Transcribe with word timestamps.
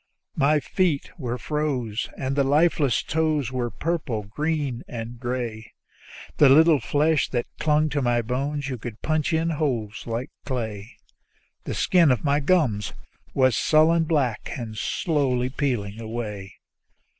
My 0.35 0.59
feet 0.59 1.11
were 1.19 1.37
froze, 1.37 2.09
and 2.17 2.35
the 2.35 2.43
lifeless 2.43 3.03
toes 3.03 3.51
were 3.51 3.69
purple 3.69 4.23
and 4.23 4.31
green 4.31 4.83
and 4.87 5.19
gray; 5.19 5.73
The 6.37 6.49
little 6.49 6.79
flesh 6.79 7.29
that 7.29 7.45
clung 7.59 7.87
to 7.89 8.01
my 8.01 8.23
bones, 8.23 8.67
you 8.67 8.79
could 8.79 9.03
punch 9.03 9.31
it 9.31 9.37
in 9.37 9.49
holes 9.51 10.05
like 10.07 10.31
clay; 10.43 10.97
The 11.65 11.75
skin 11.75 12.11
on 12.11 12.17
my 12.23 12.39
gums 12.39 12.93
was 13.35 13.55
a 13.55 13.59
sullen 13.61 14.05
black, 14.05 14.49
and 14.57 14.75
slowly 14.75 15.49
peeling 15.51 15.99
away. 16.01 16.55